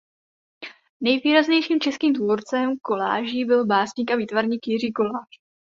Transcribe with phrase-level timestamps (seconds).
[1.03, 5.27] Nejvýraznějším českým tvůrcem koláží byl básník a výtvarník Jiří Kolář.